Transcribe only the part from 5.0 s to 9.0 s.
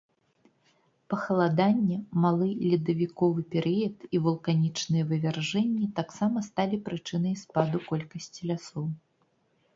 вывяржэнні таксама сталі прычынай спаду колькасці лясоў.